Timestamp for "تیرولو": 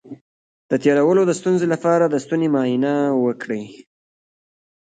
0.83-1.21